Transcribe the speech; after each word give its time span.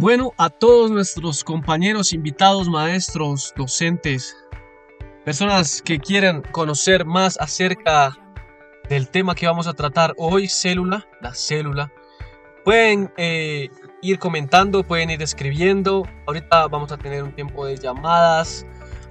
Bueno, 0.00 0.32
a 0.38 0.48
todos 0.48 0.90
nuestros 0.90 1.44
compañeros, 1.44 2.14
invitados, 2.14 2.70
maestros, 2.70 3.52
docentes, 3.54 4.34
personas 5.26 5.82
que 5.82 5.98
quieran 5.98 6.40
conocer 6.40 7.04
más 7.04 7.38
acerca 7.38 8.16
del 8.88 9.10
tema 9.10 9.34
que 9.34 9.46
vamos 9.46 9.66
a 9.66 9.74
tratar 9.74 10.14
hoy, 10.16 10.48
célula, 10.48 11.06
la 11.20 11.34
célula, 11.34 11.92
pueden 12.64 13.12
eh, 13.18 13.68
ir 14.00 14.18
comentando, 14.18 14.84
pueden 14.84 15.10
ir 15.10 15.20
escribiendo. 15.20 16.08
Ahorita 16.26 16.66
vamos 16.68 16.92
a 16.92 16.96
tener 16.96 17.22
un 17.22 17.34
tiempo 17.34 17.66
de 17.66 17.76
llamadas 17.76 18.64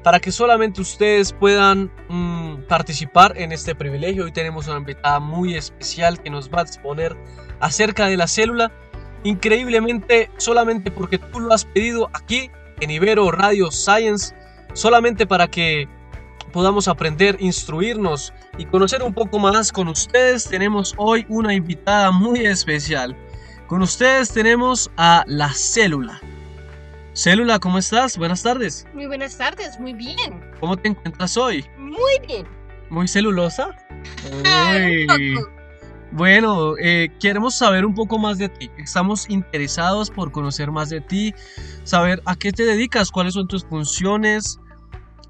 para 0.04 0.20
que 0.20 0.32
solamente 0.32 0.82
ustedes 0.82 1.34
puedan 1.34 1.92
mm, 2.08 2.64
participar 2.68 3.38
en 3.38 3.52
este 3.52 3.76
privilegio. 3.76 4.24
Hoy 4.24 4.32
tenemos 4.32 4.68
una 4.68 4.78
invitada 4.78 5.20
muy 5.20 5.56
especial 5.56 6.20
que 6.20 6.32
nos 6.32 6.50
va 6.50 6.62
a 6.62 6.64
exponer 6.64 7.16
acerca 7.60 8.08
de 8.08 8.18
la 8.18 8.26
célula. 8.26 8.71
Increíblemente, 9.24 10.30
solamente 10.38 10.92
porque 10.92 11.18
tú 11.18 11.40
lo 11.40 11.54
has 11.54 11.66
pedido 11.66 12.10
aquí 12.14 12.50
en 12.80 12.91
Ibero 12.91 13.32
Radio 13.32 13.72
Science, 13.72 14.34
solamente 14.73 15.27
para 15.27 15.48
que 15.48 15.88
podamos 16.52 16.88
aprender, 16.88 17.38
instruirnos 17.40 18.34
y 18.58 18.66
conocer 18.66 19.04
un 19.04 19.13
poco 19.13 19.40
más 19.40 19.72
con 19.72 19.88
ustedes, 19.88 20.46
tenemos 20.46 20.94
hoy 20.98 21.26
una 21.30 21.54
invitada 21.54 22.12
muy 22.12 22.46
especial. 22.46 23.16
Con 23.68 23.82
ustedes 23.82 24.32
tenemos 24.32 24.90
a 24.98 25.24
la 25.27 25.54
célula. 25.54 26.20
Célula, 27.13 27.60
¿cómo 27.60 27.77
estás? 27.77 28.18
Buenas 28.18 28.41
tardes. 28.41 28.88
Muy 28.94 29.05
buenas 29.05 29.38
tardes, 29.38 29.80
muy 29.80 29.94
bien. 29.94 30.41
¿Cómo 30.60 30.77
te 30.77 30.88
encuentras 30.88 31.38
hoy? 31.38 31.66
Muy 31.77 32.20
bien. 32.26 32.48
¿Muy 32.90 33.08
celulosa? 33.08 33.76
Ay. 34.46 35.05
Bueno, 36.12 36.76
eh, 36.77 37.09
queremos 37.20 37.55
saber 37.55 37.86
un 37.86 37.94
poco 37.94 38.18
más 38.18 38.38
de 38.40 38.49
ti. 38.49 38.72
Estamos 38.77 39.30
interesados 39.30 40.09
por 40.09 40.32
conocer 40.32 40.72
más 40.72 40.90
de 40.90 41.02
ti, 41.02 41.34
saber 41.84 42.22
a 42.26 42.35
qué 42.35 42.52
te 42.52 42.66
dedicas, 42.66 43.12
cuáles 43.12 43.35
son 43.35 43.48
tus 43.48 43.63
funciones. 43.63 44.60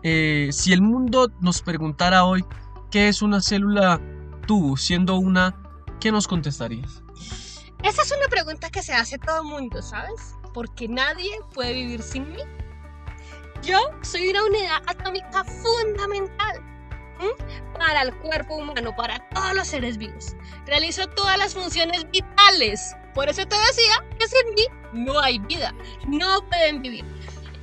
Eh, 0.03 0.49
si 0.51 0.71
el 0.71 0.81
mundo 0.81 1.29
nos 1.41 1.61
preguntara 1.61 2.23
hoy 2.23 2.45
qué 2.91 3.09
es 3.09 3.21
una 3.21 3.41
célula, 3.41 3.99
tú 4.47 4.77
siendo 4.77 5.17
una, 5.17 5.53
¿qué 5.99 6.11
nos 6.11 6.27
contestarías? 6.27 7.03
Esa 7.83 8.01
es 8.01 8.13
una 8.17 8.27
pregunta 8.29 8.69
que 8.69 8.81
se 8.81 8.93
hace 8.93 9.17
todo 9.17 9.41
el 9.41 9.47
mundo, 9.47 9.81
¿sabes? 9.81 10.35
Porque 10.53 10.87
nadie 10.87 11.31
puede 11.53 11.73
vivir 11.73 12.01
sin 12.01 12.29
mí. 12.29 12.41
Yo 13.61 13.79
soy 14.01 14.29
una 14.29 14.45
unidad 14.45 14.81
atómica 14.87 15.43
fundamental. 15.43 16.68
Para 17.89 18.03
el 18.03 18.13
cuerpo 18.17 18.55
humano, 18.55 18.95
para 18.95 19.17
todos 19.29 19.55
los 19.55 19.67
seres 19.67 19.97
vivos. 19.97 20.35
Realizo 20.67 21.07
todas 21.07 21.39
las 21.39 21.55
funciones 21.55 22.05
vitales. 22.11 22.95
Por 23.15 23.27
eso 23.27 23.43
te 23.47 23.55
decía 23.55 24.05
que 24.19 24.27
sin 24.27 24.53
mí 24.53 24.61
no 24.93 25.19
hay 25.19 25.39
vida, 25.39 25.73
no 26.07 26.47
pueden 26.49 26.83
vivir. 26.83 27.03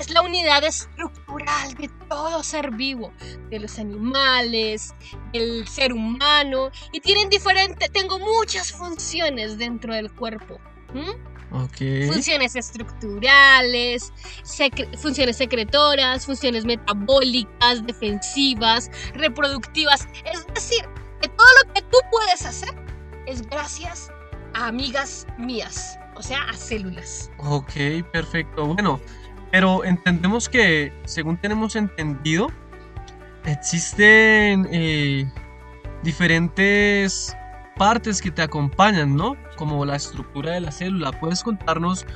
Es 0.00 0.10
la 0.10 0.22
unidad 0.22 0.64
estructural 0.64 1.74
de 1.74 1.88
todo 2.08 2.42
ser 2.42 2.72
vivo, 2.72 3.12
de 3.50 3.60
los 3.60 3.78
animales, 3.78 4.97
del 5.32 5.69
ser 5.69 5.92
humano, 5.92 6.72
y 6.91 6.98
tienen 6.98 7.28
diferente, 7.28 7.88
tengo 7.88 8.19
muchas 8.19 8.72
funciones 8.72 9.56
dentro 9.56 9.94
del 9.94 10.12
cuerpo. 10.12 10.58
¿m? 10.92 11.06
Ok. 11.52 12.06
Funciones 12.12 12.56
estructurales, 12.56 14.12
secre- 14.42 14.94
funciones 14.98 15.36
secretoras, 15.36 16.27
funciones 16.27 16.64
metabólicas, 16.64 17.86
defensivas, 17.86 18.91
reproductivas. 19.14 20.08
Es 20.33 20.47
decir, 20.55 20.84
que 21.20 21.28
todo 21.28 21.47
lo 21.64 21.72
que 21.72 21.83
tú 21.83 21.98
puedes 22.11 22.44
hacer 22.44 22.75
es 23.27 23.42
gracias 23.48 24.11
a 24.55 24.66
amigas 24.69 25.27
mías, 25.38 25.98
o 26.16 26.22
sea, 26.22 26.42
a 26.48 26.53
células. 26.55 27.30
Ok, 27.38 27.72
perfecto. 28.12 28.66
Bueno, 28.66 29.00
pero 29.53 29.84
entendemos 29.84 30.48
que, 30.48 30.92
según 31.05 31.36
tenemos 31.41 31.77
entendido, 31.77 32.48
existen 33.44 34.69
eh, 34.72 35.31
diferentes 36.03 37.37
partes 37.76 38.21
que 38.21 38.31
te 38.31 38.42
acompañan, 38.42 39.15
¿no? 39.15 39.37
Como 39.56 39.84
la 39.84 39.97
estructura 39.97 40.53
de 40.53 40.61
la 40.61 40.71
célula. 40.72 41.12
¿Puedes 41.19 41.43
contarnos 41.43 42.06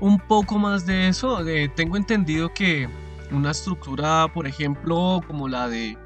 un 0.00 0.18
poco 0.18 0.58
más 0.58 0.86
de 0.86 1.08
eso? 1.08 1.42
De- 1.44 1.68
tengo 1.68 1.96
entendido 1.96 2.52
que 2.52 2.88
una 3.30 3.50
estructura, 3.50 4.28
por 4.32 4.46
ejemplo, 4.46 5.20
como 5.26 5.48
la 5.48 5.68
de 5.68 5.98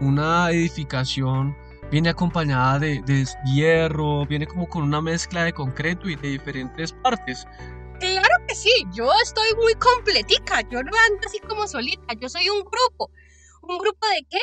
una 0.00 0.50
edificación, 0.50 1.56
viene 1.90 2.10
acompañada 2.10 2.78
de, 2.78 3.00
de 3.02 3.26
hierro, 3.46 4.26
viene 4.26 4.46
como 4.46 4.68
con 4.68 4.82
una 4.82 5.00
mezcla 5.00 5.44
de 5.44 5.52
concreto 5.52 6.08
y 6.08 6.16
de 6.16 6.28
diferentes 6.28 6.92
partes. 6.92 7.46
Claro 8.00 8.28
que 8.46 8.54
sí, 8.54 8.70
yo 8.92 9.10
estoy 9.22 9.48
muy 9.56 9.74
completica, 9.74 10.60
yo 10.70 10.82
no 10.82 10.90
ando 11.10 11.26
así 11.26 11.40
como 11.40 11.66
solita, 11.66 12.14
yo 12.20 12.28
soy 12.28 12.48
un 12.48 12.60
grupo. 12.60 13.10
¿Un 13.62 13.78
grupo 13.78 14.06
de 14.06 14.26
qué? 14.30 14.38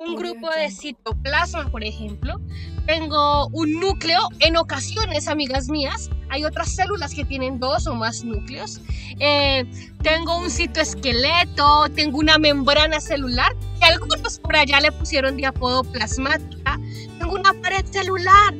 Un 0.00 0.16
grupo 0.16 0.48
de 0.48 0.70
citoplasma, 0.70 1.70
por 1.70 1.84
ejemplo. 1.84 2.40
Tengo 2.86 3.48
un 3.48 3.78
núcleo, 3.78 4.18
en 4.38 4.56
ocasiones, 4.56 5.28
amigas 5.28 5.68
mías, 5.68 6.08
hay 6.30 6.44
otras 6.44 6.74
células 6.74 7.12
que 7.12 7.22
tienen 7.26 7.60
dos 7.60 7.86
o 7.86 7.94
más 7.94 8.24
núcleos. 8.24 8.80
Eh, 9.18 9.66
tengo 10.02 10.38
un 10.38 10.50
citoesqueleto, 10.50 11.90
tengo 11.94 12.18
una 12.18 12.38
membrana 12.38 12.98
celular, 12.98 13.54
que 13.78 13.84
algunos 13.84 14.38
por 14.38 14.56
allá 14.56 14.80
le 14.80 14.90
pusieron 14.90 15.36
de 15.36 15.44
apodo 15.44 15.84
plasmática. 15.84 16.80
Tengo 17.18 17.34
una 17.34 17.52
pared 17.60 17.84
celular, 17.84 18.54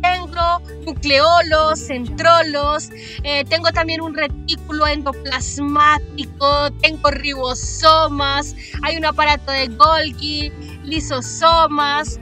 tengo 0.00 0.62
nucleolos, 0.86 1.78
centrolos, 1.78 2.90
eh, 3.22 3.44
tengo 3.44 3.70
también 3.70 4.00
un 4.00 4.14
retículo 4.14 4.86
endoplasmático, 4.86 6.70
tengo 6.80 7.10
ribosomas, 7.10 8.54
hay 8.82 8.96
un 8.96 9.04
aparato 9.04 9.52
de 9.52 9.68
Golgi, 9.68 10.52
lisosomas, 10.86 12.18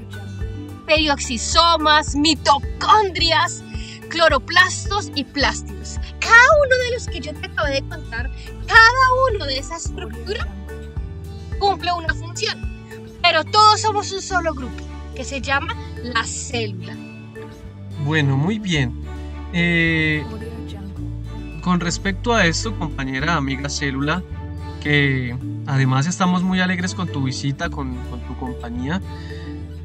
perioxisomas, 0.86 2.16
mitocondrias, 2.16 3.62
cloroplastos 4.08 5.10
y 5.14 5.24
plástidos. 5.24 5.98
Cada 6.18 6.48
uno 6.64 6.76
de 6.84 6.90
los 6.94 7.06
que 7.06 7.20
yo 7.20 7.32
te 7.34 7.46
acabé 7.46 7.72
de 7.74 7.88
contar, 7.88 8.30
cada 8.66 9.32
uno 9.32 9.44
de 9.44 9.58
esa 9.58 9.76
estructura 9.76 10.48
cumple 11.58 11.92
una 11.92 12.14
función. 12.14 12.74
Pero 13.22 13.44
todos 13.44 13.80
somos 13.80 14.12
un 14.12 14.22
solo 14.22 14.54
grupo, 14.54 14.82
que 15.14 15.24
se 15.24 15.40
llama 15.40 15.74
la 16.02 16.24
célula. 16.24 16.96
Bueno, 18.04 18.36
muy 18.36 18.58
bien. 18.58 18.94
Eh, 19.52 20.24
con 21.62 21.80
respecto 21.80 22.34
a 22.34 22.44
esto, 22.44 22.78
compañera, 22.78 23.36
amiga 23.36 23.68
célula, 23.68 24.22
que 24.84 25.36
además 25.66 26.06
estamos 26.06 26.42
muy 26.44 26.60
alegres 26.60 26.94
con 26.94 27.08
tu 27.08 27.22
visita, 27.24 27.70
con, 27.70 27.96
tu 28.28 28.36
compañía. 28.38 29.00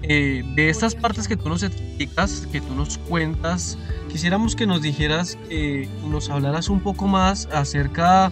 eh, 0.01 0.43
de 0.55 0.69
estas 0.69 0.95
partes 0.95 1.27
que 1.27 1.35
tú 1.35 1.49
nos 1.49 1.63
explicas, 1.63 2.47
que 2.51 2.61
tú 2.61 2.73
nos 2.75 2.97
cuentas, 2.99 3.77
quisiéramos 4.09 4.55
que 4.55 4.65
nos 4.65 4.81
dijeras 4.81 5.37
eh, 5.49 5.89
nos 6.07 6.29
hablaras 6.29 6.69
un 6.69 6.79
poco 6.81 7.07
más 7.07 7.47
acerca 7.51 8.31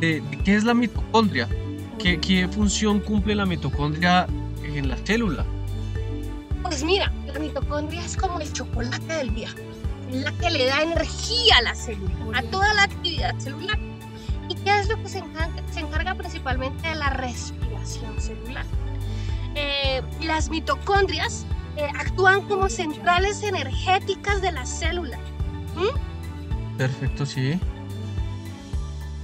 de, 0.00 0.20
de 0.20 0.38
qué 0.44 0.54
es 0.56 0.64
la 0.64 0.74
mitocondria, 0.74 1.48
qué, 1.98 2.20
qué 2.20 2.48
función 2.48 3.00
cumple 3.00 3.34
la 3.34 3.46
mitocondria 3.46 4.26
en 4.62 4.88
la 4.88 4.96
célula. 4.98 5.44
Pues 6.62 6.82
mira, 6.84 7.12
la 7.26 7.38
mitocondria 7.38 8.04
es 8.04 8.16
como 8.16 8.40
el 8.40 8.52
chocolate 8.52 9.12
del 9.14 9.34
día. 9.34 9.48
Es 10.10 10.22
la 10.22 10.32
que 10.32 10.50
le 10.50 10.66
da 10.66 10.82
energía 10.82 11.56
a 11.58 11.62
la 11.62 11.74
célula, 11.74 12.38
a 12.38 12.42
toda 12.42 12.72
la 12.74 12.84
actividad 12.84 13.36
celular. 13.38 13.78
¿Y 14.64 14.66
qué 14.66 14.80
es 14.80 14.88
lo 14.88 14.96
que 14.96 15.10
se 15.10 15.18
encarga, 15.18 15.62
se 15.70 15.80
encarga 15.80 16.14
principalmente 16.14 16.88
de 16.88 16.94
la 16.94 17.10
respiración 17.10 18.18
celular? 18.18 18.64
Eh, 19.54 20.00
las 20.22 20.48
mitocondrias 20.48 21.44
eh, 21.76 21.86
actúan 21.98 22.48
como 22.48 22.70
centrales 22.70 23.42
energéticas 23.42 24.40
de 24.40 24.52
la 24.52 24.64
célula. 24.64 25.18
Perfecto, 26.78 27.26
sí. 27.26 27.60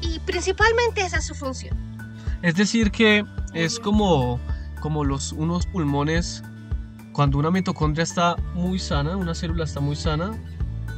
Y 0.03 0.19
principalmente 0.21 1.01
esa 1.07 1.17
es 1.17 1.25
su 1.25 1.35
función. 1.35 1.75
Es 2.43 2.55
decir, 2.57 2.91
que 2.91 3.25
es 3.55 3.81
como, 3.81 4.39
como 4.83 5.05
los, 5.05 5.33
unos 5.33 5.65
pulmones, 5.65 6.43
cuando 7.13 7.39
una 7.39 7.51
mitocondria 7.51 8.03
está 8.03 8.37
muy 8.53 8.79
sana, 8.79 9.17
una 9.17 9.35
célula 9.35 9.65
está 9.65 9.81
muy 9.81 9.97
sana, 9.97 10.39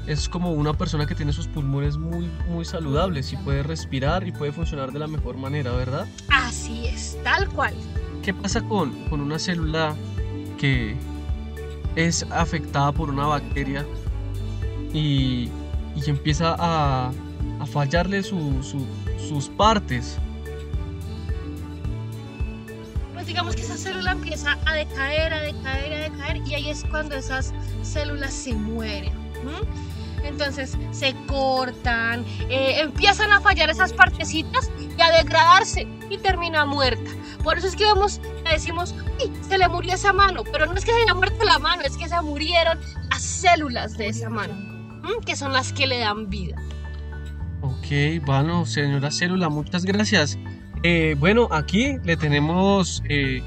es 0.06 0.28
como 0.28 0.52
una 0.52 0.72
persona 0.74 1.06
que 1.06 1.14
tiene 1.14 1.32
sus 1.32 1.46
pulmones 1.46 1.96
muy, 1.96 2.28
muy 2.48 2.64
saludables 2.64 3.32
y 3.32 3.36
puede 3.36 3.62
respirar 3.62 4.26
y 4.26 4.32
puede 4.32 4.52
funcionar 4.52 4.92
de 4.92 4.98
la 4.98 5.06
mejor 5.06 5.36
manera, 5.36 5.72
¿verdad? 5.72 6.06
Así 6.28 6.86
es, 6.86 7.16
tal 7.22 7.48
cual. 7.48 7.74
¿Qué 8.22 8.34
pasa 8.34 8.60
con, 8.62 8.92
con 9.08 9.20
una 9.20 9.38
célula 9.38 9.94
que 10.58 10.96
es 11.96 12.24
afectada 12.30 12.90
por 12.92 13.10
una 13.10 13.26
bacteria 13.26 13.84
y, 14.92 15.48
y 15.96 16.02
empieza 16.10 16.54
a, 16.58 17.12
a 17.60 17.66
fallarle 17.66 18.22
su- 18.22 18.62
su- 18.62 18.86
sus 19.28 19.48
partes? 19.48 20.16
Pues 23.14 23.26
digamos 23.26 23.54
que 23.54 23.62
esa 23.62 23.76
célula 23.76 24.12
empieza 24.12 24.58
a 24.66 24.74
decaer, 24.74 25.32
a 25.32 25.40
decaer, 25.42 25.92
a 25.92 25.98
decaer, 26.10 26.36
y 26.46 26.54
ahí 26.54 26.68
es 26.70 26.84
cuando 26.90 27.14
esas 27.14 27.52
células 27.82 28.32
se 28.32 28.54
mueren. 28.54 29.12
Entonces 30.24 30.78
se 30.92 31.14
cortan, 31.26 32.24
eh, 32.48 32.80
empiezan 32.80 33.32
a 33.32 33.40
fallar 33.40 33.70
esas 33.70 33.92
partecitas 33.92 34.70
y 34.78 35.00
a 35.00 35.10
degradarse 35.10 35.86
y 36.10 36.18
termina 36.18 36.64
muerta. 36.64 37.10
Por 37.42 37.58
eso 37.58 37.66
es 37.66 37.76
que 37.76 37.84
vemos, 37.84 38.20
decimos, 38.48 38.94
¡Uy, 39.20 39.32
se 39.48 39.58
le 39.58 39.68
murió 39.68 39.94
esa 39.94 40.12
mano, 40.12 40.44
pero 40.44 40.66
no 40.66 40.74
es 40.74 40.84
que 40.84 40.92
se 40.92 41.02
haya 41.02 41.14
muerto 41.14 41.44
la 41.44 41.58
mano, 41.58 41.82
es 41.82 41.96
que 41.96 42.08
se 42.08 42.20
murieron 42.22 42.78
las 43.10 43.22
células 43.22 43.96
de 43.96 44.08
esa 44.08 44.30
mano, 44.30 44.54
que 45.26 45.34
son 45.34 45.52
las 45.52 45.72
que 45.72 45.86
le 45.86 45.98
dan 45.98 46.30
vida. 46.30 46.56
Ok, 47.62 48.24
bueno, 48.24 48.64
señora 48.66 49.10
célula, 49.10 49.48
muchas 49.48 49.84
gracias. 49.84 50.38
Eh, 50.82 51.14
bueno, 51.18 51.48
aquí 51.52 51.98
le 52.02 52.16
tenemos 52.16 53.02
eh, 53.08 53.42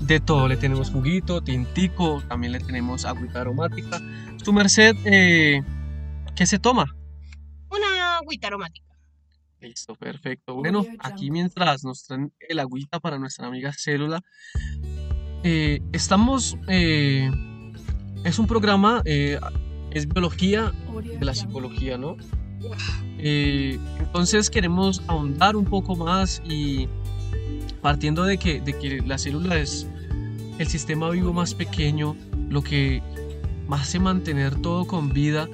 de 0.00 0.20
todo, 0.20 0.48
le 0.48 0.56
tenemos 0.56 0.90
juguito, 0.90 1.40
tintico, 1.42 2.22
también 2.28 2.52
le 2.52 2.60
tenemos 2.60 3.04
agüita 3.04 3.40
aromática. 3.40 4.00
Su 4.42 4.52
merced, 4.52 4.94
eh, 5.04 5.62
¿qué 6.34 6.46
se 6.46 6.58
toma? 6.58 6.94
Una 7.70 8.18
agüita 8.18 8.48
aromática. 8.48 8.86
Listo, 9.60 9.94
perfecto. 9.94 10.54
Bueno, 10.54 10.84
aquí 10.98 11.30
mientras 11.30 11.82
nos 11.82 12.04
traen 12.04 12.32
el 12.48 12.58
agüita 12.58 13.00
para 13.00 13.18
nuestra 13.18 13.46
amiga 13.46 13.72
célula, 13.72 14.20
estamos, 15.42 16.58
es 16.68 18.38
un 18.38 18.46
programa, 18.46 19.02
es 19.04 20.08
biología 20.08 20.72
de 21.18 21.24
la 21.24 21.34
psicología, 21.34 21.96
¿no? 21.96 22.16
entonces 23.18 24.50
queremos 24.50 25.02
ahondar 25.06 25.56
un 25.56 25.64
poco 25.64 25.96
más 25.96 26.42
y 26.44 26.88
partiendo 27.86 28.24
de 28.24 28.36
que, 28.36 28.60
de 28.60 28.76
que 28.76 29.00
la 29.06 29.16
célula 29.16 29.58
es 29.58 29.86
el 30.58 30.66
sistema 30.66 31.08
vivo 31.10 31.32
más 31.32 31.54
pequeño, 31.54 32.16
lo 32.48 32.60
que 32.60 33.00
hace 33.70 34.00
mantener 34.00 34.56
todo 34.56 34.88
con 34.88 35.12
vida, 35.12 35.48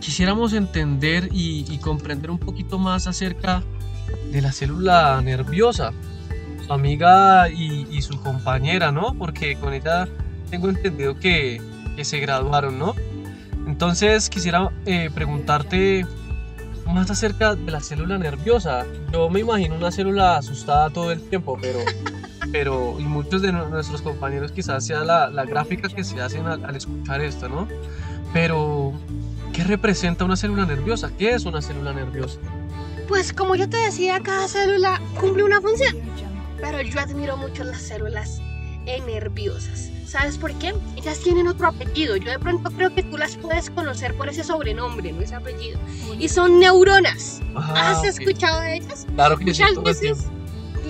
quisiéramos 0.00 0.54
entender 0.54 1.28
y, 1.30 1.76
comprender 1.82 2.30
un 2.30 2.38
poquito 2.38 2.78
más 2.78 3.06
acerca 3.06 3.62
de 4.32 4.40
la 4.40 4.52
célula 4.52 5.20
nerviosa, 5.22 5.92
su 6.66 6.72
amiga 6.72 7.50
y, 7.50 8.00
su 8.00 8.18
compañera, 8.22 8.90
¿no? 8.90 9.12
Porque 9.12 9.56
con 9.56 9.74
ella 9.74 10.08
tengo 10.50 10.70
entendido 10.70 11.18
que, 11.18 11.60
que 11.94 12.06
se 12.06 12.20
graduaron, 12.20 12.78
¿no? 12.78 12.94
Entonces 13.66 14.30
quisiera 14.30 14.70
eh, 14.86 15.10
preguntarte 15.14 16.06
más 16.88 17.10
acerca 17.10 17.54
de 17.54 17.70
la 17.70 17.80
célula 17.80 18.18
nerviosa. 18.18 18.84
Yo 19.12 19.28
me 19.28 19.40
imagino 19.40 19.76
una 19.76 19.90
célula 19.90 20.36
asustada 20.36 20.90
todo 20.90 21.12
el 21.12 21.22
tiempo, 21.28 21.58
pero, 21.60 21.78
pero 22.52 22.96
y 22.98 23.04
muchos 23.04 23.42
de 23.42 23.52
nuestros 23.52 24.02
compañeros 24.02 24.52
quizás 24.52 24.84
sea 24.84 25.04
la, 25.04 25.28
la 25.28 25.44
gráfica 25.44 25.88
que 25.88 26.04
se 26.04 26.20
hacen 26.20 26.46
al, 26.46 26.74
escuchar 26.76 27.20
esto, 27.20 27.48
¿no? 27.48 27.68
Pero, 28.32 28.92
¿qué 29.52 29.64
representa 29.64 30.24
una 30.24 30.36
célula 30.36 30.66
nerviosa? 30.66 31.10
¿Qué 31.16 31.30
es 31.30 31.44
una 31.44 31.62
célula 31.62 31.92
nerviosa? 31.92 32.38
Pues 33.06 33.32
como 33.32 33.54
yo 33.54 33.68
te 33.68 33.78
decía, 33.78 34.20
cada 34.20 34.48
célula 34.48 35.00
cumple 35.18 35.44
una 35.44 35.60
función. 35.60 35.96
Pero 36.60 36.82
yo 36.82 37.00
admiro 37.00 37.36
mucho 37.36 37.64
las 37.64 37.82
células 37.82 38.40
nerviosas. 39.06 39.90
¿Sabes 40.08 40.38
por 40.38 40.54
qué? 40.54 40.74
Ellas 40.96 41.18
tienen 41.20 41.46
otro 41.48 41.66
apellido. 41.66 42.16
Yo 42.16 42.30
de 42.30 42.38
pronto 42.38 42.70
creo 42.70 42.94
que 42.94 43.02
tú 43.02 43.18
las 43.18 43.36
puedes 43.36 43.68
conocer 43.68 44.16
por 44.16 44.30
ese 44.30 44.42
sobrenombre, 44.42 45.12
no 45.12 45.20
ese 45.20 45.34
apellido. 45.34 45.78
Y 46.18 46.30
son 46.30 46.58
neuronas. 46.58 47.42
Ah, 47.54 47.90
¿Has 47.90 48.04
escuchado 48.04 48.62
de 48.62 48.76
ellas? 48.76 49.06
Claro 49.14 49.36
que 49.36 49.52
sí. 49.52 49.62
Muchas 49.62 49.82
veces 49.84 50.24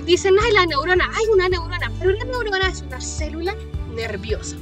dicen, 0.06 0.36
ay, 0.40 0.52
la 0.52 0.66
neurona, 0.66 1.10
ay, 1.12 1.24
una 1.32 1.48
neurona. 1.48 1.90
Pero 1.98 2.14
una 2.14 2.24
neurona 2.26 2.68
es 2.68 2.82
una 2.82 3.00
célula 3.00 3.56
nerviosa. 3.92 4.56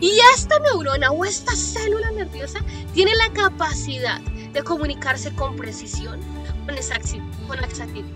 Y 0.00 0.18
esta 0.34 0.58
neurona 0.60 1.10
o 1.10 1.26
esta 1.26 1.54
célula 1.54 2.10
nerviosa 2.12 2.60
tiene 2.94 3.14
la 3.16 3.30
capacidad 3.34 4.22
de 4.52 4.62
comunicarse 4.62 5.34
con 5.34 5.56
precisión, 5.56 6.20
con 6.66 6.74
exactitud, 6.76 7.24
con 7.46 7.58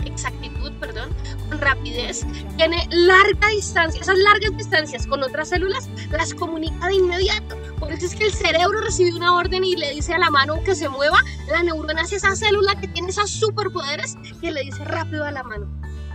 exactitud, 0.06 0.72
perdón, 0.80 1.10
con 1.48 1.60
rapidez, 1.60 2.26
tiene 2.56 2.86
larga 2.90 3.48
distancia, 3.48 4.00
esas 4.00 4.18
largas 4.18 4.56
distancias 4.56 5.06
con 5.06 5.22
otras 5.22 5.48
células 5.48 5.88
las 6.10 6.34
comunica 6.34 6.88
de 6.88 6.94
inmediato. 6.94 7.56
Por 7.78 7.92
eso 7.92 8.06
es 8.06 8.14
que 8.14 8.24
el 8.24 8.32
cerebro 8.32 8.80
recibe 8.80 9.14
una 9.14 9.34
orden 9.34 9.64
y 9.64 9.76
le 9.76 9.90
dice 9.92 10.14
a 10.14 10.18
la 10.18 10.30
mano 10.30 10.62
que 10.64 10.74
se 10.74 10.88
mueva, 10.88 11.18
la 11.50 11.62
neurona 11.62 12.02
es 12.02 12.12
esa 12.12 12.34
célula 12.34 12.74
que 12.80 12.88
tiene 12.88 13.10
esos 13.10 13.30
superpoderes 13.30 14.16
que 14.40 14.50
le 14.50 14.62
dice 14.62 14.84
rápido 14.84 15.24
a 15.24 15.30
la 15.30 15.42
mano 15.42 15.66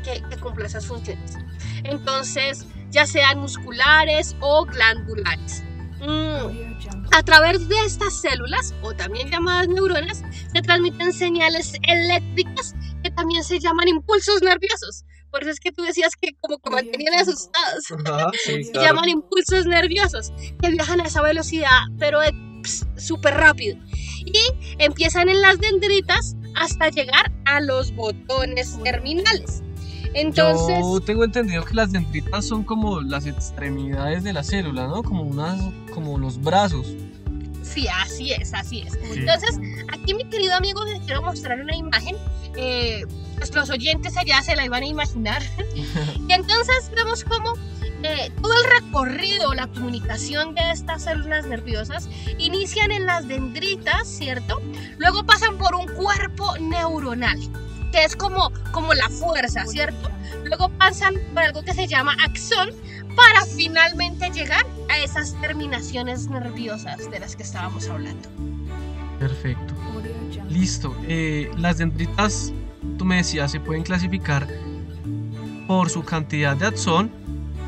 que, 0.04 0.24
que 0.30 0.38
cumpla 0.38 0.68
esas 0.68 0.86
funciones. 0.86 1.38
Entonces, 1.83 2.66
ya 2.89 3.06
sean 3.06 3.39
musculares 3.39 4.36
o 4.39 4.66
glandulares. 4.66 5.63
Mm. 6.01 7.09
A 7.11 7.23
través 7.23 7.67
de 7.67 7.75
estas 7.85 8.21
células, 8.21 8.73
o 8.81 8.93
también 8.93 9.29
llamadas 9.29 9.67
neuronas, 9.67 10.23
se 10.53 10.61
transmiten 10.61 11.11
señales 11.13 11.73
eléctricas 11.83 12.75
que 13.03 13.11
también 13.11 13.43
se 13.43 13.59
llaman 13.59 13.87
impulsos 13.87 14.41
nerviosos. 14.41 15.05
Por 15.31 15.43
eso 15.43 15.51
es 15.51 15.59
que 15.59 15.71
tú 15.71 15.83
decías 15.83 16.15
que 16.15 16.29
como 16.39 16.57
que 16.57 16.69
mantenían 16.69 17.13
asustados. 17.13 17.85
Se 18.43 18.63
llaman 18.73 19.09
impulsos 19.09 19.65
nerviosos, 19.65 20.31
que 20.61 20.69
viajan 20.69 21.01
a 21.01 21.05
esa 21.05 21.21
velocidad, 21.21 21.81
pero 21.99 22.19
súper 22.97 23.35
rápido. 23.35 23.77
Y 24.25 24.39
empiezan 24.79 25.29
en 25.29 25.41
las 25.41 25.59
dendritas 25.59 26.35
hasta 26.55 26.89
llegar 26.89 27.31
a 27.45 27.61
los 27.61 27.93
botones 27.95 28.77
terminales. 28.83 29.63
Entonces, 30.13 30.79
Yo 30.79 31.00
tengo 31.01 31.23
entendido 31.23 31.63
que 31.63 31.75
las 31.75 31.91
dendritas 31.91 32.45
son 32.45 32.63
como 32.63 33.01
las 33.01 33.25
extremidades 33.25 34.23
de 34.23 34.33
la 34.33 34.44
célula, 34.44 34.88
¿no? 34.88 35.03
Como 35.03 35.23
unas, 35.23 35.59
como 35.94 36.17
los 36.17 36.41
brazos. 36.41 36.88
Sí, 37.61 37.88
así 37.88 38.31
es, 38.31 38.53
así 38.53 38.81
es. 38.81 38.97
Entonces, 39.15 39.59
aquí 39.94 40.13
mi 40.13 40.25
querido 40.25 40.56
amigo 40.56 40.83
les 40.85 41.01
quiero 41.01 41.21
mostrar 41.21 41.59
una 41.61 41.75
imagen. 41.75 42.15
Eh, 42.56 43.06
pues 43.38 43.53
los 43.53 43.69
oyentes 43.69 44.17
allá 44.17 44.41
se 44.41 44.56
la 44.56 44.65
iban 44.65 44.83
a 44.83 44.88
imaginar. 44.88 45.44
y 45.75 46.33
entonces 46.33 46.91
vemos 46.95 47.23
cómo 47.23 47.53
eh, 48.03 48.31
todo 48.41 48.53
el 48.53 48.81
recorrido, 48.81 49.53
la 49.53 49.67
comunicación 49.67 50.56
de 50.56 50.71
estas 50.71 51.03
células 51.03 51.45
nerviosas 51.45 52.09
inician 52.38 52.91
en 52.91 53.06
las 53.06 53.27
dendritas, 53.27 54.07
¿cierto? 54.07 54.61
Luego 54.97 55.23
pasan 55.25 55.57
por 55.57 55.75
un 55.75 55.85
cuerpo 55.88 56.57
neuronal 56.59 57.39
que 57.91 58.03
es 58.03 58.15
como, 58.15 58.51
como 58.71 58.94
la 58.94 59.09
fuerza, 59.09 59.65
¿cierto? 59.65 60.09
Luego 60.45 60.69
pasan 60.69 61.15
por 61.33 61.44
algo 61.44 61.63
que 61.63 61.74
se 61.74 61.88
llama 61.88 62.15
axón 62.24 62.69
para 63.15 63.45
finalmente 63.45 64.30
llegar 64.31 64.65
a 64.89 64.97
esas 64.97 65.39
terminaciones 65.41 66.27
nerviosas 66.27 67.09
de 67.09 67.19
las 67.19 67.36
que 67.36 67.44
estábamos 67.44 67.88
hablando. 67.89 68.30
Perfecto. 69.19 69.74
Listo. 70.50 70.95
Eh, 71.07 71.51
las 71.57 71.77
dendritas, 71.77 72.54
tú 72.97 73.06
me 73.06 73.18
decías, 73.18 73.52
se 73.52 73.59
pueden 73.59 73.83
clasificar 73.83 74.47
por 75.68 75.90
su 75.90 76.04
cantidad 76.04 76.56
de 76.56 76.68
axón 76.68 77.11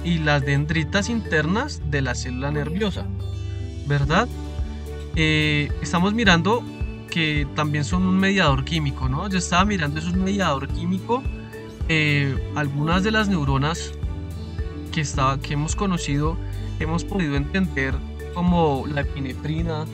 y 0.03 0.17
las 0.19 0.43
dendritas 0.43 1.09
internas 1.09 1.81
de 1.91 2.01
la 2.01 2.15
célula 2.15 2.49
nerviosa, 2.51 3.05
¿verdad? 3.85 4.27
Eh, 5.15 5.71
estamos 5.81 6.13
mirando 6.13 6.63
que 7.11 7.47
también 7.55 7.83
son 7.83 8.03
un 8.07 8.17
mediador 8.17 8.65
químico, 8.65 9.07
¿no? 9.07 9.29
Yo 9.29 9.37
estaba 9.37 9.65
mirando, 9.65 9.99
es 9.99 10.05
un 10.05 10.23
mediador 10.23 10.67
químico. 10.69 11.21
Eh, 11.89 12.51
algunas 12.55 13.03
de 13.03 13.11
las 13.11 13.27
neuronas 13.27 13.91
que, 14.91 15.01
estaba, 15.01 15.39
que 15.39 15.53
hemos 15.53 15.75
conocido, 15.75 16.37
hemos 16.79 17.03
podido 17.03 17.35
entender 17.35 17.93
como 18.33 18.85
la 18.87 19.01
epinefrina, 19.01 19.85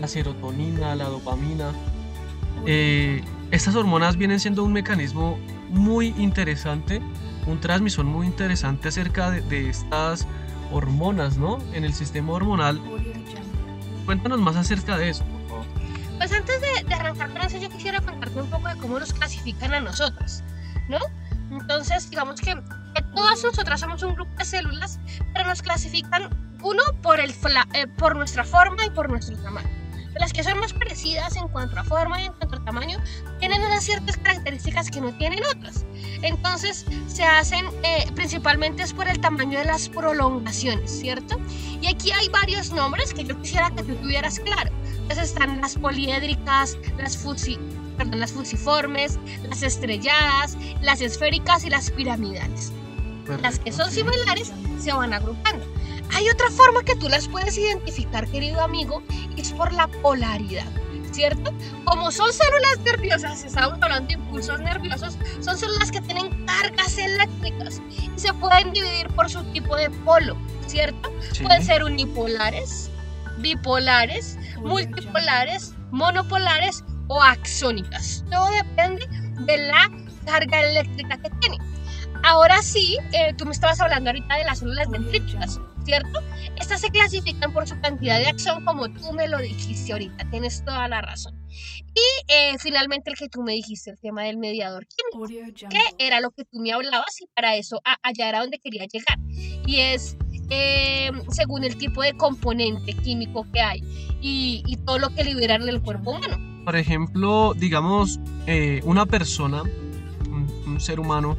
la 0.00 0.08
serotonina, 0.08 0.94
la 0.94 1.04
dopamina. 1.04 1.72
Eh, 2.64 3.22
estas 3.50 3.74
hormonas 3.74 4.16
vienen 4.16 4.40
siendo 4.40 4.64
un 4.64 4.72
mecanismo 4.72 5.38
muy 5.68 6.14
interesante, 6.16 7.02
un 7.46 7.60
transmisor 7.60 8.04
muy 8.04 8.26
interesante 8.26 8.88
acerca 8.88 9.30
de, 9.30 9.42
de 9.42 9.68
estas 9.68 10.26
hormonas, 10.70 11.36
¿no? 11.36 11.58
En 11.74 11.84
el 11.84 11.92
sistema 11.92 12.32
hormonal. 12.32 12.80
Cuéntanos 14.06 14.40
más 14.40 14.56
acerca 14.56 14.96
de 14.96 15.10
eso. 15.10 15.24
Pues 16.22 16.30
antes 16.34 16.60
de, 16.60 16.94
arrancar 16.94 17.30
con 17.30 17.42
eso, 17.42 17.58
yo 17.58 17.68
quisiera 17.68 18.00
contarte 18.00 18.40
un 18.40 18.48
poco 18.48 18.68
de 18.68 18.76
cómo 18.76 18.96
nos 18.96 19.12
clasifican 19.12 19.74
a 19.74 19.80
nosotros, 19.80 20.44
¿no? 20.88 20.98
Entonces, 21.50 22.08
digamos 22.10 22.40
que, 22.40 22.54
todas 23.12 23.42
nosotras 23.42 23.80
somos 23.80 24.04
un 24.04 24.14
grupo 24.14 24.30
de 24.36 24.44
células, 24.44 25.00
pero 25.34 25.48
nos 25.48 25.62
clasifican 25.62 26.30
uno 26.62 26.80
por, 27.02 27.18
el 27.18 27.34
eh, 27.74 27.88
por 27.98 28.14
nuestra 28.14 28.44
forma 28.44 28.86
y 28.86 28.90
por 28.90 29.10
nuestro 29.10 29.36
tamaño. 29.38 29.68
Las 30.14 30.32
que 30.32 30.44
son 30.44 30.60
más 30.60 30.72
parecidas 30.72 31.34
en 31.34 31.48
cuanto 31.48 31.80
a 31.80 31.82
forma 31.82 32.22
y 32.22 32.26
en 32.26 32.32
cuanto 32.34 32.54
a 32.54 32.64
tamaño 32.66 32.98
tienen 33.40 33.60
unas 33.60 33.82
ciertas 33.82 34.16
características 34.18 34.92
que 34.92 35.00
no 35.00 35.12
tienen 35.18 35.40
otras. 35.56 35.84
Entonces 36.22 36.86
se 37.08 37.24
hacen 37.24 37.66
eh, 37.82 38.08
principalmente 38.14 38.84
es 38.84 38.92
por 38.92 39.08
el 39.08 39.20
tamaño 39.20 39.58
de 39.58 39.64
las 39.64 39.88
prolongaciones, 39.88 40.88
¿cierto? 40.88 41.40
Y 41.80 41.88
aquí 41.88 42.12
hay 42.12 42.28
varios 42.28 42.70
nombres 42.70 43.12
que 43.12 43.24
yo 43.24 43.36
quisiera 43.42 43.70
que 43.70 43.82
tú 43.82 43.96
tuvieras 43.96 44.38
claro 44.38 44.70
están 45.10 45.60
las 45.60 45.76
poliédricas, 45.76 46.76
las, 46.98 47.16
fusi, 47.16 47.58
perdón, 47.96 48.20
las 48.20 48.32
fusiformes, 48.32 49.18
las 49.48 49.62
estrelladas, 49.62 50.56
las 50.80 51.00
esféricas 51.00 51.64
y 51.64 51.70
las 51.70 51.90
piramidales. 51.90 52.72
las 53.40 53.58
que 53.58 53.72
son 53.72 53.90
similares 53.90 54.52
se 54.78 54.92
van 54.92 55.12
agrupando. 55.12 55.64
Hay 56.14 56.28
otra 56.28 56.50
forma 56.50 56.82
que 56.82 56.96
tú 56.96 57.08
las 57.08 57.28
puedes 57.28 57.56
identificar, 57.56 58.28
querido 58.28 58.60
amigo, 58.60 59.02
y 59.36 59.40
es 59.40 59.52
por 59.52 59.72
la 59.72 59.88
polaridad. 59.88 60.66
¿Cierto? 61.12 61.52
Como 61.84 62.10
son 62.10 62.32
células 62.32 62.78
nerviosas, 62.86 63.44
estamos 63.44 63.78
hablando 63.82 64.08
de 64.08 64.14
impulsos 64.14 64.58
nerviosos, 64.60 65.18
son 65.40 65.58
células 65.58 65.90
que 65.90 66.00
tienen 66.00 66.46
cargas 66.46 66.96
eléctricas 66.96 67.82
y 67.90 68.18
se 68.18 68.32
pueden 68.32 68.72
dividir 68.72 69.08
por 69.08 69.28
su 69.28 69.44
tipo 69.52 69.76
de 69.76 69.90
polo, 69.90 70.38
¿cierto? 70.66 71.12
Pueden 71.42 71.62
ser 71.62 71.84
unipolares, 71.84 72.90
bipolares, 73.38 74.38
multipolares, 74.62 75.74
monopolares 75.90 76.84
o 77.08 77.22
axónicas. 77.22 78.24
Todo 78.30 78.48
depende 78.50 79.06
de 79.44 79.56
la 79.58 79.90
carga 80.24 80.60
eléctrica 80.60 81.16
que 81.18 81.30
tiene. 81.40 81.58
Ahora 82.24 82.62
sí, 82.62 82.98
eh, 83.12 83.34
tú 83.36 83.44
me 83.44 83.52
estabas 83.52 83.80
hablando 83.80 84.10
ahorita 84.10 84.36
de 84.36 84.44
las 84.44 84.60
células 84.60 84.88
dendríticas, 84.90 85.60
¿cierto? 85.84 86.20
Estas 86.56 86.80
se 86.80 86.90
clasifican 86.90 87.52
por 87.52 87.66
su 87.66 87.80
cantidad 87.80 88.18
de 88.18 88.28
axón, 88.28 88.64
como 88.64 88.88
tú 88.92 89.12
me 89.12 89.26
lo 89.26 89.38
dijiste 89.38 89.92
ahorita, 89.92 90.30
tienes 90.30 90.64
toda 90.64 90.86
la 90.86 91.02
razón. 91.02 91.34
Y 91.48 92.32
eh, 92.32 92.56
finalmente 92.58 93.10
el 93.10 93.16
que 93.16 93.28
tú 93.28 93.42
me 93.42 93.52
dijiste, 93.52 93.90
el 93.90 93.98
tema 93.98 94.22
del 94.22 94.38
mediador 94.38 94.86
químico, 94.86 95.28
que 95.68 95.80
era 95.98 96.20
lo 96.20 96.30
que 96.30 96.44
tú 96.44 96.60
me 96.60 96.72
hablabas 96.72 97.20
y 97.20 97.26
para 97.34 97.56
eso 97.56 97.80
allá 98.02 98.28
era 98.28 98.40
donde 98.40 98.58
quería 98.58 98.86
llegar. 98.86 99.18
Y 99.66 99.80
es 99.80 100.16
eh, 100.52 101.12
según 101.30 101.64
el 101.64 101.76
tipo 101.76 102.02
de 102.02 102.12
componente 102.14 102.92
químico 102.94 103.46
que 103.52 103.60
hay 103.60 103.82
y, 104.20 104.62
y 104.66 104.76
todo 104.76 104.98
lo 104.98 105.10
que 105.14 105.24
liberan 105.24 105.64
del 105.64 105.80
cuerpo 105.80 106.12
humano. 106.12 106.38
Por 106.64 106.76
ejemplo, 106.76 107.54
digamos, 107.56 108.20
una 108.84 109.06
persona, 109.06 109.62
un 110.66 110.80
ser 110.80 111.00
humano, 111.00 111.36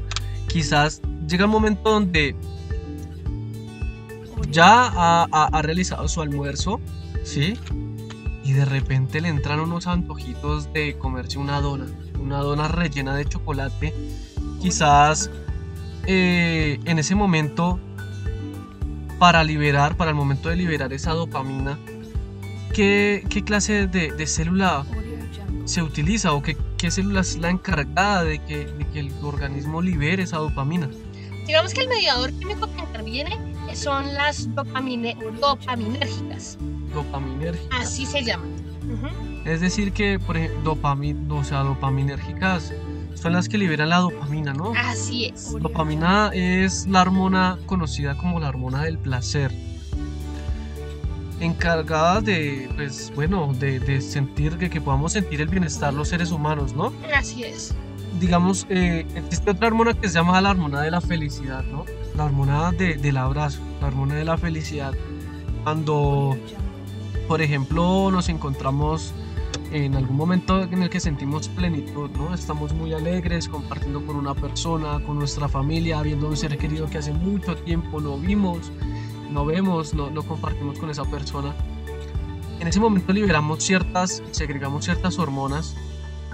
quizás 0.48 1.02
llega 1.28 1.46
un 1.46 1.52
momento 1.52 1.90
donde 1.92 2.36
ya 4.54 5.28
ha, 5.32 5.62
realizado 5.62 6.08
su 6.08 6.22
almuerzo, 6.22 6.80
¿sí? 7.24 7.58
Y 8.44 8.54
de 8.54 8.66
repente 8.66 9.20
le 9.20 9.30
entran 9.30 9.60
unos 9.60 9.88
antojitos 9.88 10.72
de 10.74 10.98
comerse 10.98 11.40
una 11.40 11.60
dona, 11.60 11.88
una 12.22 12.38
dona 12.40 12.68
rellena 12.68 13.16
de 13.16 13.26
chocolate. 13.26 13.94
Quizás 14.62 15.32
eh, 16.06 16.80
en 16.86 17.00
ese 17.00 17.16
momento, 17.16 17.80
para 19.24 19.42
liberar, 19.42 19.96
para 19.96 20.12
el 20.12 20.18
momento 20.18 20.50
de 20.50 20.58
liberar 20.58 20.92
esa 20.92 21.12
dopamina, 21.12 21.80
¿qué, 22.74 23.24
clase 23.46 23.88
de, 23.88 24.28
célula 24.28 24.86
se 25.64 25.82
utiliza 25.82 26.34
o 26.34 26.44
qué, 26.44 26.58
qué 26.78 26.92
célula 26.92 27.22
es 27.22 27.38
la 27.38 27.50
encargada 27.50 28.26
de 28.26 28.40
que, 28.40 28.66
de 28.66 28.86
que 28.90 29.00
el 29.00 29.14
organismo 29.24 29.82
libere 29.82 30.24
esa 30.24 30.40
dopamina? 30.40 30.90
Digamos 31.48 31.74
que 31.74 31.84
el 31.84 31.88
mediador 31.88 32.34
químico 32.34 32.70
que 32.76 32.82
interviene 32.82 33.40
son 33.74 34.14
las 34.14 34.54
dopamine, 34.56 35.16
dopaminérgicas. 35.40 36.58
Dopaminérgicas. 36.94 37.80
Así 37.80 38.06
se 38.06 38.26
llaman. 38.26 38.52
Es 39.46 39.62
decir 39.62 39.94
que, 39.94 40.20
por 40.20 40.36
ejemplo, 40.36 40.72
dopamina, 40.72 41.34
o 41.34 41.46
sea, 41.46 41.60
dopaminérgicas 41.60 42.74
son 43.16 43.34
las 43.34 43.48
que 43.50 43.58
liberan 43.58 43.90
la 43.90 43.98
dopamina, 43.98 44.54
¿no? 44.54 44.74
Así 44.78 45.26
es. 45.26 45.54
Dopamina 45.60 46.32
es 46.34 46.88
la 46.88 47.02
hormona 47.02 47.58
conocida 47.66 48.16
como 48.18 48.40
la 48.40 48.50
hormona 48.50 48.84
del 48.84 48.98
placer. 48.98 49.52
Encargada 51.40 52.22
de, 52.22 52.70
pues, 52.76 53.12
bueno, 53.16 53.52
de, 53.54 54.02
sentir 54.02 54.58
que, 54.58 54.70
que 54.70 54.80
podamos 54.80 55.14
sentir 55.14 55.42
el 55.42 55.48
bienestar 55.48 55.94
los 55.94 56.10
seres 56.10 56.32
humanos, 56.32 56.74
¿no? 56.74 56.94
Así 57.14 57.44
es 57.44 57.76
digamos, 58.20 58.66
eh, 58.70 59.06
existe 59.16 59.52
otra 59.52 59.68
hormona 59.68 59.94
que 59.94 60.08
se 60.08 60.16
llama 60.16 60.40
la 60.42 60.52
hormona 60.52 60.82
de 60.82 60.92
la 60.92 61.02
felicidad, 61.02 61.64
¿no? 61.66 61.86
La 62.16 62.26
hormona 62.26 62.72
del 62.72 63.18
abrazo, 63.18 63.60
la 63.82 63.88
hormona 63.88 64.16
de 64.16 64.24
la 64.24 64.38
felicidad. 64.38 64.94
Cuando, 65.64 66.38
por 67.28 67.42
ejemplo, 67.42 68.12
nos 68.12 68.30
encontramos 68.30 69.14
en 69.72 69.96
algún 69.96 70.16
momento 70.16 70.64
en 70.64 70.84
el 70.84 70.90
que 70.90 71.00
sentimos 71.00 71.48
plenitud, 71.50 72.10
¿no? 72.12 72.34
Estamos 72.34 72.74
muy 72.74 72.94
alegres 72.94 73.48
compartiendo 73.48 74.06
con 74.06 74.16
una 74.16 74.34
persona, 74.36 75.00
con 75.06 75.18
nuestra 75.18 75.48
familia, 75.48 76.02
viendo 76.02 76.28
un 76.28 76.38
ser 76.38 76.58
querido 76.58 76.90
que 76.90 77.00
hace 77.00 77.14
mucho 77.14 77.56
tiempo 77.56 78.00
no 78.02 78.18
vimos, 78.18 78.72
no 79.32 79.46
vemos, 79.46 79.94
no, 79.94 80.10
no 80.10 80.24
compartimos 80.24 80.80
con 80.80 80.90
esa 80.90 81.06
persona. 81.06 81.56
En 82.60 82.68
ese 82.68 82.80
momento 82.80 83.14
liberamos 83.14 83.64
ciertas, 83.64 84.24
segregamos 84.32 84.86
ciertas 84.86 85.18
hormonas 85.20 85.76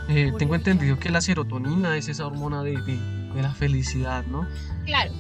eh, 0.10 0.34
tengo 0.40 0.56
entendido 0.56 0.98
que 0.98 1.10
la 1.10 1.22
serotonina 1.22 1.96
es 1.96 2.10
esa 2.10 2.26
hormona 2.26 2.64
de, 2.64 2.82
de, 2.82 3.42
la 3.42 3.54
felicidad, 3.54 4.26
¿no? 4.26 4.48
Claro. 4.84 5.12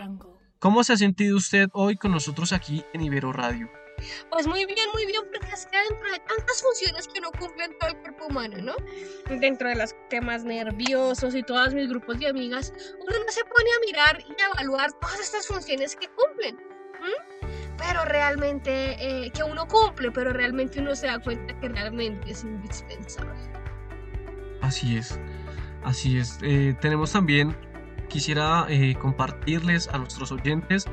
¿Cómo 0.59 0.83
se 0.83 0.93
ha 0.93 0.97
sentido 0.97 1.37
usted 1.37 1.69
hoy 1.73 1.95
con 1.95 2.11
nosotros 2.11 2.53
aquí 2.53 2.83
en 2.93 3.01
Ibero 3.01 3.33
Radio? 3.33 3.67
Pues 4.29 4.47
muy 4.47 4.65
bien, 4.65 4.89
muy 4.93 5.05
bien, 5.05 5.21
porque 5.31 5.53
es 5.53 5.65
que 5.65 5.77
dentro 5.77 6.11
de 6.11 6.19
tantas 6.19 6.61
funciones 6.61 7.07
que 7.07 7.21
no 7.21 7.31
cumplen 7.31 7.77
todo 7.79 7.89
el 7.89 7.97
cuerpo 7.97 8.25
humano, 8.27 8.57
¿no? 8.61 8.75
Dentro 9.39 9.69
de 9.69 9.75
los 9.75 9.95
temas 10.09 10.43
nerviosos 10.43 11.35
y 11.35 11.43
todos 11.43 11.73
mis 11.73 11.89
grupos 11.89 12.19
de 12.19 12.27
amigas, 12.27 12.73
uno 12.99 13.17
no 13.25 13.31
se 13.31 13.43
pone 13.43 13.69
a 13.69 13.79
mirar 13.85 14.19
y 14.27 14.41
a 14.41 14.47
evaluar 14.53 14.91
todas 14.93 15.19
estas 15.19 15.47
funciones 15.47 15.95
que 15.95 16.07
cumplen. 16.09 16.57
Pero 17.77 18.05
realmente, 18.05 18.95
eh, 18.99 19.31
que 19.31 19.43
uno 19.43 19.67
cumple, 19.67 20.11
pero 20.11 20.31
realmente 20.31 20.79
uno 20.79 20.95
se 20.95 21.07
da 21.07 21.19
cuenta 21.19 21.59
que 21.59 21.69
realmente 21.69 22.31
es 22.31 22.43
indispensable. 22.43 23.33
Así 24.61 24.97
es, 24.97 25.19
así 25.83 26.17
es. 26.17 26.39
Eh, 26.41 26.75
tenemos 26.79 27.11
también, 27.11 27.55
quisiera 28.07 28.65
eh, 28.69 28.95
compartirles 28.95 29.87
a 29.89 29.97
nuestros 29.97 30.31
oyentes, 30.31 30.85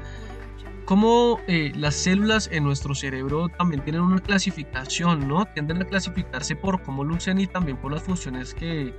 como 0.92 1.40
eh, 1.46 1.72
las 1.74 1.94
células 1.94 2.50
en 2.52 2.64
nuestro 2.64 2.94
cerebro 2.94 3.48
también 3.48 3.82
tienen 3.82 4.02
una 4.02 4.20
clasificación, 4.20 5.26
¿no? 5.26 5.46
Tienden 5.46 5.80
a 5.80 5.86
clasificarse 5.86 6.54
por 6.54 6.82
cómo 6.82 7.02
lucen 7.02 7.40
y 7.40 7.46
también 7.46 7.78
por 7.78 7.94
las 7.94 8.02
funciones 8.02 8.52
que, 8.52 8.94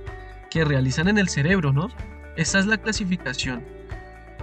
que 0.50 0.64
realizan 0.64 1.06
en 1.06 1.18
el 1.18 1.28
cerebro, 1.28 1.72
¿no? 1.72 1.86
Esa 2.36 2.58
es 2.58 2.66
la 2.66 2.78
clasificación. 2.78 3.62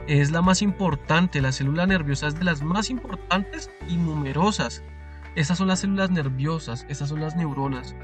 Es 0.07 0.31
la 0.31 0.41
más 0.41 0.61
importante, 0.61 1.41
la 1.41 1.51
célula 1.51 1.85
nerviosa 1.85 2.27
es 2.27 2.39
de 2.39 2.45
las 2.45 2.61
más 2.61 2.89
importantes 2.89 3.69
y 3.85 3.97
numerosas. 3.97 4.81
Esas 5.35 5.57
son 5.57 5.67
las 5.67 5.81
células 5.81 6.09
nerviosas, 6.09 6.85
esas 6.87 7.09
son 7.09 7.19
las 7.19 7.35
neuronas, 7.35 7.97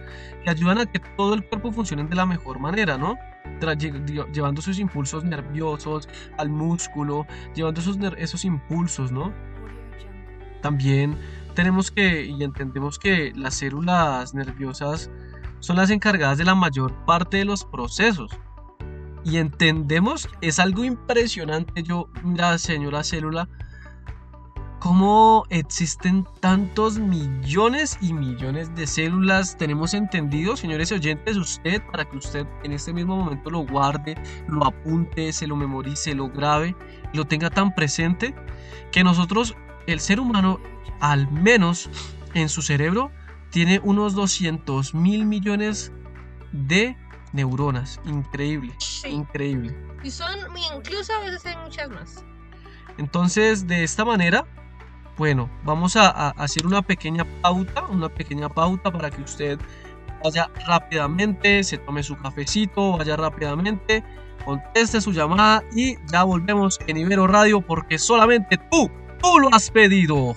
que 0.43 0.49
ayudan 0.49 0.79
a 0.79 0.87
que 0.87 0.99
todo 1.15 1.33
el 1.33 1.45
cuerpo 1.45 1.71
funcione 1.71 2.03
de 2.03 2.15
la 2.15 2.25
mejor 2.25 2.59
manera, 2.59 2.97
¿no? 2.97 3.17
Llevando 4.33 4.61
sus 4.61 4.79
impulsos 4.79 5.23
nerviosos 5.23 6.07
al 6.37 6.49
músculo, 6.49 7.25
llevando 7.55 7.81
esos, 7.81 7.97
esos 8.17 8.45
impulsos, 8.45 9.11
¿no? 9.11 9.33
También 10.61 11.17
tenemos 11.53 11.91
que 11.91 12.25
y 12.25 12.43
entendemos 12.43 12.99
que 12.99 13.31
las 13.35 13.55
células 13.55 14.33
nerviosas 14.33 15.09
son 15.59 15.77
las 15.77 15.89
encargadas 15.89 16.37
de 16.37 16.43
la 16.43 16.55
mayor 16.55 16.93
parte 17.05 17.37
de 17.37 17.45
los 17.45 17.65
procesos. 17.65 18.31
Y 19.23 19.37
entendemos, 19.37 20.29
es 20.41 20.59
algo 20.59 20.85
impresionante, 20.85 21.83
yo, 21.83 22.09
la 22.35 22.57
señora 22.57 23.03
célula, 23.03 23.49
cómo 24.79 25.45
existen 25.49 26.25
tantos 26.39 26.99
millones 26.99 27.97
y 28.01 28.13
millones 28.13 28.73
de 28.75 28.87
células. 28.87 29.57
Tenemos 29.57 29.93
entendido, 29.93 30.55
señores 30.55 30.91
oyentes, 30.91 31.35
usted, 31.37 31.81
para 31.91 32.05
que 32.05 32.17
usted 32.17 32.45
en 32.63 32.73
este 32.73 32.93
mismo 32.93 33.15
momento 33.15 33.49
lo 33.49 33.59
guarde, 33.59 34.15
lo 34.47 34.65
apunte, 34.65 35.33
se 35.33 35.47
lo 35.47 35.55
memorice, 35.55 36.13
lo 36.13 36.29
grabe, 36.29 36.75
lo 37.13 37.25
tenga 37.25 37.49
tan 37.49 37.73
presente, 37.73 38.35
que 38.91 39.03
nosotros, 39.03 39.55
el 39.87 39.99
ser 39.99 40.19
humano, 40.19 40.59
al 40.99 41.29
menos 41.31 41.89
en 42.33 42.49
su 42.49 42.61
cerebro, 42.61 43.11
tiene 43.49 43.79
unos 43.83 44.13
200 44.13 44.93
mil 44.93 45.25
millones 45.25 45.91
de 46.51 46.95
neuronas. 47.33 47.99
Increíble, 48.05 48.73
increíble. 49.09 49.75
Y 50.03 50.11
son, 50.11 50.37
incluso 50.75 51.13
a 51.13 51.19
veces 51.21 51.45
hay 51.45 51.57
muchas 51.57 51.89
más. 51.89 52.25
Entonces, 52.97 53.67
de 53.67 53.83
esta 53.83 54.05
manera, 54.05 54.45
bueno, 55.17 55.49
vamos 55.63 55.95
a, 55.95 56.29
hacer 56.31 56.65
una 56.65 56.81
pequeña 56.81 57.25
pauta, 57.41 57.85
una 57.87 58.07
pequeña 58.07 58.49
pauta 58.49 58.91
para 58.91 59.09
que 59.09 59.21
usted 59.21 59.59
vaya 60.23 60.49
rápidamente, 60.67 61.63
se 61.63 61.77
tome 61.79 62.03
su 62.03 62.15
cafecito, 62.17 62.97
vaya 62.97 63.15
rápidamente, 63.15 64.03
conteste 64.45 65.01
su 65.01 65.11
llamada 65.11 65.63
y 65.75 65.95
ya 66.11 66.23
volvemos 66.23 66.79
en 66.87 66.97
Ibero 66.97 67.27
Radio 67.27 67.61
porque 67.61 67.97
solamente 67.97 68.57
tú, 68.71 68.89
tú 69.21 69.39
lo 69.39 69.49
has 69.53 69.71
pedido. 69.71 70.35